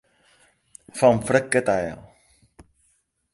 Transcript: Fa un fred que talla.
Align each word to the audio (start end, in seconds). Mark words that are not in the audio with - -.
Fa 1.01 1.11
un 1.17 1.21
fred 1.27 1.51
que 1.57 1.63
talla. 1.67 1.93